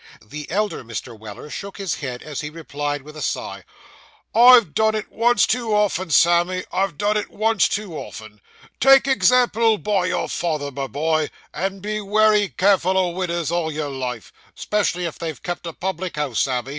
[0.25, 1.15] The elder Mr.
[1.15, 3.63] Weller shook his head, as he replied with a sigh,
[4.33, 8.41] 'I've done it once too often, Sammy; I've done it once too often.
[8.79, 13.91] Take example by your father, my boy, and be wery careful o' widders all your
[13.91, 16.69] life, 'specially if they've kept a public house, Sammy.